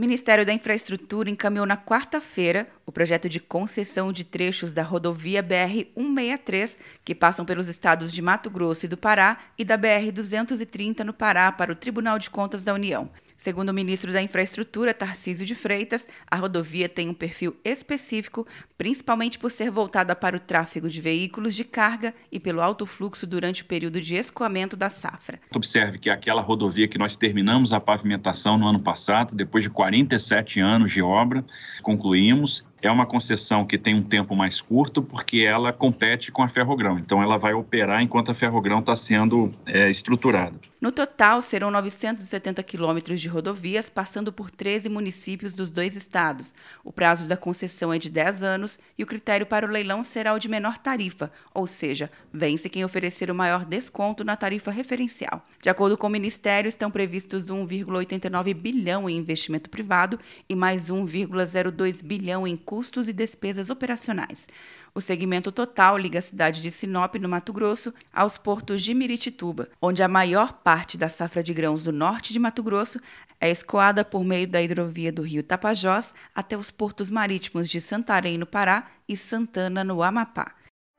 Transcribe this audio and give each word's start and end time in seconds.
O 0.00 0.08
Ministério 0.10 0.46
da 0.46 0.54
Infraestrutura 0.54 1.28
encaminhou 1.28 1.66
na 1.66 1.76
quarta-feira 1.76 2.66
o 2.86 2.90
projeto 2.90 3.28
de 3.28 3.38
concessão 3.38 4.10
de 4.10 4.24
trechos 4.24 4.72
da 4.72 4.82
rodovia 4.82 5.42
BR-163, 5.42 6.78
que 7.04 7.14
passam 7.14 7.44
pelos 7.44 7.68
estados 7.68 8.10
de 8.10 8.22
Mato 8.22 8.48
Grosso 8.48 8.86
e 8.86 8.88
do 8.88 8.96
Pará, 8.96 9.36
e 9.58 9.62
da 9.62 9.76
BR-230 9.76 11.00
no 11.00 11.12
Pará 11.12 11.52
para 11.52 11.70
o 11.70 11.74
Tribunal 11.74 12.18
de 12.18 12.30
Contas 12.30 12.62
da 12.62 12.72
União. 12.72 13.10
Segundo 13.40 13.70
o 13.70 13.72
ministro 13.72 14.12
da 14.12 14.20
Infraestrutura, 14.20 14.92
Tarcísio 14.92 15.46
de 15.46 15.54
Freitas, 15.54 16.06
a 16.30 16.36
rodovia 16.36 16.90
tem 16.90 17.08
um 17.08 17.14
perfil 17.14 17.56
específico, 17.64 18.46
principalmente 18.76 19.38
por 19.38 19.50
ser 19.50 19.70
voltada 19.70 20.14
para 20.14 20.36
o 20.36 20.40
tráfego 20.40 20.90
de 20.90 21.00
veículos 21.00 21.54
de 21.54 21.64
carga 21.64 22.12
e 22.30 22.38
pelo 22.38 22.60
alto 22.60 22.84
fluxo 22.84 23.26
durante 23.26 23.62
o 23.62 23.64
período 23.64 23.98
de 23.98 24.14
escoamento 24.14 24.76
da 24.76 24.90
safra. 24.90 25.40
Observe 25.54 25.98
que 25.98 26.10
aquela 26.10 26.42
rodovia 26.42 26.86
que 26.86 26.98
nós 26.98 27.16
terminamos 27.16 27.72
a 27.72 27.80
pavimentação 27.80 28.58
no 28.58 28.68
ano 28.68 28.80
passado, 28.80 29.34
depois 29.34 29.64
de 29.64 29.70
47 29.70 30.60
anos 30.60 30.92
de 30.92 31.00
obra, 31.00 31.42
concluímos 31.82 32.62
é 32.82 32.90
uma 32.90 33.06
concessão 33.06 33.66
que 33.66 33.78
tem 33.78 33.94
um 33.94 34.02
tempo 34.02 34.34
mais 34.34 34.60
curto 34.60 35.02
porque 35.02 35.40
ela 35.40 35.72
compete 35.72 36.32
com 36.32 36.42
a 36.42 36.48
Ferrogrão. 36.48 36.98
Então, 36.98 37.22
ela 37.22 37.38
vai 37.38 37.52
operar 37.52 38.02
enquanto 38.02 38.30
a 38.30 38.34
Ferrogrão 38.34 38.80
está 38.80 38.96
sendo 38.96 39.52
é, 39.66 39.90
estruturada. 39.90 40.54
No 40.80 40.90
total, 40.90 41.42
serão 41.42 41.70
970 41.70 42.62
quilômetros 42.62 43.20
de 43.20 43.28
rodovias 43.28 43.90
passando 43.90 44.32
por 44.32 44.50
13 44.50 44.88
municípios 44.88 45.54
dos 45.54 45.70
dois 45.70 45.94
estados. 45.94 46.54
O 46.82 46.90
prazo 46.90 47.26
da 47.26 47.36
concessão 47.36 47.92
é 47.92 47.98
de 47.98 48.08
10 48.08 48.42
anos 48.42 48.78
e 48.96 49.02
o 49.02 49.06
critério 49.06 49.44
para 49.44 49.66
o 49.66 49.68
leilão 49.68 50.02
será 50.02 50.32
o 50.32 50.38
de 50.38 50.48
menor 50.48 50.78
tarifa, 50.78 51.30
ou 51.54 51.66
seja, 51.66 52.10
vence 52.32 52.68
quem 52.68 52.84
oferecer 52.84 53.30
o 53.30 53.34
maior 53.34 53.64
desconto 53.64 54.24
na 54.24 54.36
tarifa 54.36 54.70
referencial. 54.70 55.46
De 55.60 55.68
acordo 55.68 55.98
com 55.98 56.06
o 56.06 56.10
Ministério, 56.10 56.68
estão 56.68 56.90
previstos 56.90 57.50
1,89 57.50 58.54
bilhão 58.54 59.08
em 59.08 59.16
investimento 59.16 59.68
privado 59.68 60.18
e 60.48 60.54
mais 60.54 60.88
1,02 60.88 62.02
bilhão 62.02 62.46
em 62.46 62.56
custos 62.70 63.08
e 63.08 63.12
despesas 63.12 63.68
operacionais. 63.68 64.46
O 64.94 65.00
segmento 65.00 65.50
total 65.50 65.98
liga 65.98 66.20
a 66.20 66.22
cidade 66.22 66.62
de 66.62 66.70
Sinop, 66.70 67.16
no 67.16 67.28
Mato 67.28 67.52
Grosso, 67.52 67.92
aos 68.12 68.38
portos 68.38 68.80
de 68.80 68.94
Miritituba, 68.94 69.68
onde 69.82 70.04
a 70.04 70.08
maior 70.08 70.52
parte 70.52 70.96
da 70.96 71.08
safra 71.08 71.42
de 71.42 71.52
grãos 71.52 71.82
do 71.82 71.90
norte 71.90 72.32
de 72.32 72.38
Mato 72.38 72.62
Grosso 72.62 73.00
é 73.40 73.50
escoada 73.50 74.04
por 74.04 74.22
meio 74.22 74.46
da 74.46 74.62
hidrovia 74.62 75.10
do 75.10 75.22
rio 75.22 75.42
Tapajós 75.42 76.14
até 76.32 76.56
os 76.56 76.70
portos 76.70 77.10
marítimos 77.10 77.68
de 77.68 77.80
Santarém, 77.80 78.38
no 78.38 78.46
Pará, 78.46 78.86
e 79.08 79.16
Santana, 79.16 79.82
no 79.82 80.00
Amapá. 80.00 80.54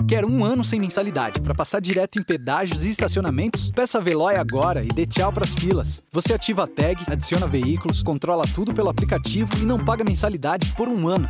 Quer 0.09 0.26
um 0.26 0.44
ano 0.44 0.64
sem 0.66 0.78
mensalidade 0.78 1.40
para 1.40 1.56
passar 1.56 1.80
direto 1.80 2.20
em 2.20 2.24
pedágios 2.24 2.84
e 2.84 2.90
estacionamentos? 2.90 3.72
Peça 3.72 3.98
a 3.98 4.02
Veloy 4.02 4.36
agora 4.36 4.84
e 4.84 4.88
dê 4.88 5.06
tchau 5.06 5.31
para 5.31 5.46
as 5.46 5.53
filas. 5.53 6.03
Você 6.12 6.34
ativa 6.34 6.66
a 6.66 6.68
tag, 6.68 7.06
adiciona 7.08 7.48
veículos, 7.48 8.03
controla 8.03 8.44
tudo 8.53 8.74
pelo 8.74 8.90
aplicativo 8.90 9.52
e 9.58 9.66
não 9.66 9.84
paga 9.84 10.03
mensalidade 10.03 10.74
por 10.76 10.90
um 10.90 11.08
ano. 11.08 11.30